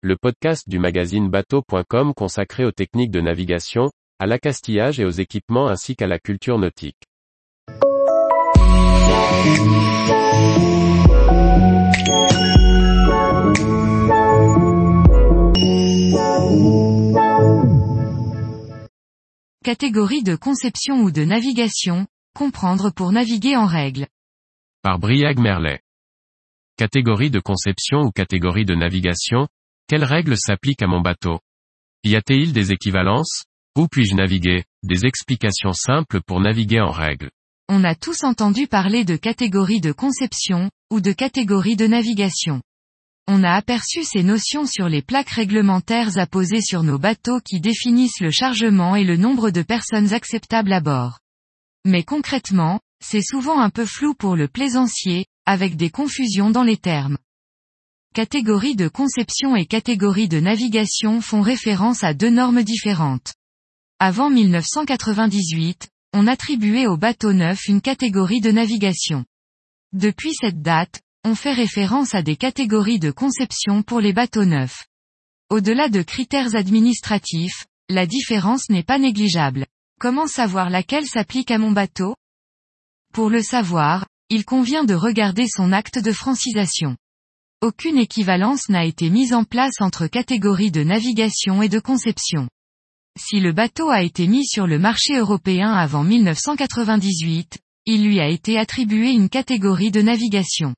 [0.00, 5.66] le podcast du magazine bateau.com consacré aux techniques de navigation, à l'accastillage et aux équipements
[5.66, 7.02] ainsi qu'à la culture nautique.
[19.64, 22.06] Catégorie de conception ou de navigation,
[22.36, 24.06] comprendre pour naviguer en règle.
[24.82, 25.80] Par Briag Merlet.
[26.76, 29.48] Catégorie de conception ou catégorie de navigation,
[29.88, 31.40] quelles règles s'appliquent à mon bateau?
[32.04, 33.44] Y a-t-il des équivalences?
[33.76, 34.64] Où puis-je naviguer?
[34.82, 37.30] Des explications simples pour naviguer en règle.
[37.68, 42.62] On a tous entendu parler de catégorie de conception, ou de catégorie de navigation.
[43.26, 48.20] On a aperçu ces notions sur les plaques réglementaires apposées sur nos bateaux qui définissent
[48.20, 51.18] le chargement et le nombre de personnes acceptables à bord.
[51.84, 56.76] Mais concrètement, c'est souvent un peu flou pour le plaisancier, avec des confusions dans les
[56.76, 57.18] termes.
[58.14, 63.34] Catégorie de conception et catégorie de navigation font référence à deux normes différentes.
[64.00, 69.24] Avant 1998, on attribuait aux bateaux neufs une catégorie de navigation.
[69.92, 74.86] Depuis cette date, on fait référence à des catégories de conception pour les bateaux neufs.
[75.50, 79.66] Au-delà de critères administratifs, la différence n'est pas négligeable.
[80.00, 82.14] Comment savoir laquelle s'applique à mon bateau?
[83.12, 86.96] Pour le savoir, il convient de regarder son acte de francisation.
[87.60, 92.48] Aucune équivalence n'a été mise en place entre catégories de navigation et de conception.
[93.18, 98.28] Si le bateau a été mis sur le marché européen avant 1998, il lui a
[98.28, 100.76] été attribué une catégorie de navigation.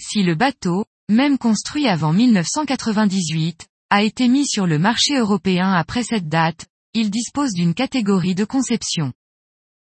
[0.00, 6.02] Si le bateau, même construit avant 1998, a été mis sur le marché européen après
[6.02, 9.12] cette date, il dispose d'une catégorie de conception.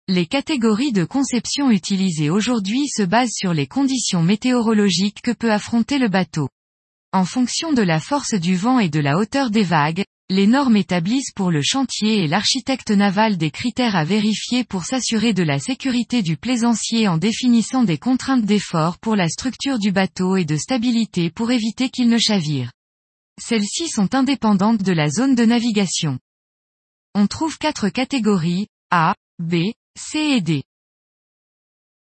[0.09, 5.99] Les catégories de conception utilisées aujourd'hui se basent sur les conditions météorologiques que peut affronter
[5.99, 6.49] le bateau.
[7.13, 10.77] En fonction de la force du vent et de la hauteur des vagues, les normes
[10.77, 15.59] établissent pour le chantier et l'architecte naval des critères à vérifier pour s'assurer de la
[15.59, 20.57] sécurité du plaisancier en définissant des contraintes d'effort pour la structure du bateau et de
[20.57, 22.71] stabilité pour éviter qu'il ne chavire.
[23.43, 26.21] Celles-ci sont indépendantes de la zone de navigation.
[27.17, 30.63] On trouve quatre catégories, A, B, C et D.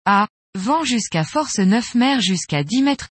[0.04, 0.28] A.
[0.56, 3.08] Vent jusqu'à force 9 mers jusqu'à 10 mètres.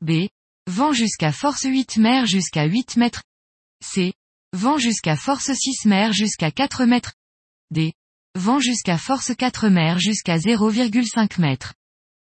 [0.00, 0.28] B.
[0.66, 3.22] Vent jusqu'à force 8 mers jusqu'à 8 mètres.
[3.84, 4.14] C.
[4.54, 7.12] Vent jusqu'à force 6 mers jusqu'à 4 mètres.
[7.70, 7.92] D.
[8.34, 11.74] Vent jusqu'à force 4 mers jusqu'à 0,5 mètres.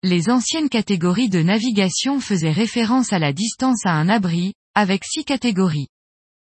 [0.03, 5.25] Les anciennes catégories de navigation faisaient référence à la distance à un abri, avec six
[5.25, 5.89] catégories.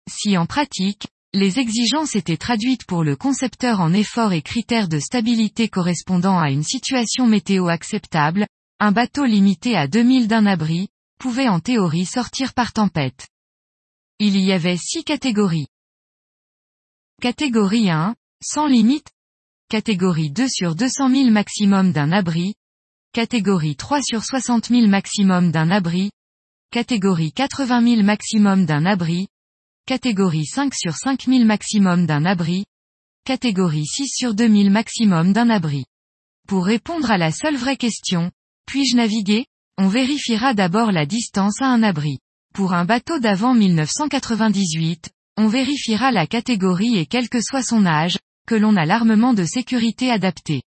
[0.09, 4.97] Si en pratique, les exigences étaient traduites pour le concepteur en efforts et critères de
[4.97, 8.47] stabilité correspondant à une situation météo acceptable,
[8.79, 10.87] un bateau limité à 2000 d'un abri,
[11.19, 13.27] pouvait en théorie sortir par tempête.
[14.17, 15.67] Il y avait six catégories.
[17.21, 19.09] Catégorie 1, sans limite.
[19.69, 22.55] Catégorie 2 sur 200 000 maximum d'un abri.
[23.13, 26.09] Catégorie 3 sur 60 000 maximum d'un abri.
[26.71, 29.27] Catégorie 80 000 maximum d'un abri.
[29.85, 32.65] Catégorie 5 sur 5000 maximum d'un abri.
[33.25, 35.85] Catégorie 6 sur 2000 maximum d'un abri.
[36.47, 38.31] Pour répondre à la seule vraie question,
[38.65, 39.45] puis-je naviguer?
[39.77, 42.19] On vérifiera d'abord la distance à un abri.
[42.53, 48.17] Pour un bateau d'avant 1998, on vérifiera la catégorie et quel que soit son âge,
[48.47, 50.63] que l'on a l'armement de sécurité adapté.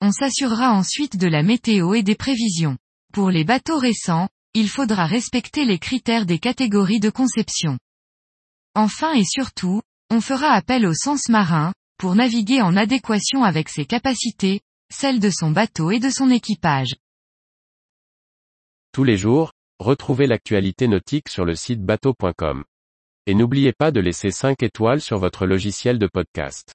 [0.00, 2.78] On s'assurera ensuite de la météo et des prévisions.
[3.12, 7.78] Pour les bateaux récents, il faudra respecter les critères des catégories de conception.
[8.74, 9.80] Enfin et surtout,
[10.10, 14.60] on fera appel au sens marin, pour naviguer en adéquation avec ses capacités,
[14.92, 16.94] celles de son bateau et de son équipage.
[18.92, 22.64] Tous les jours, retrouvez l'actualité nautique sur le site bateau.com.
[23.26, 26.74] Et n'oubliez pas de laisser 5 étoiles sur votre logiciel de podcast.